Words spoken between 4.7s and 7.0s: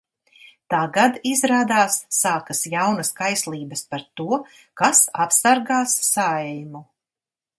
kas apsargās Saeimu.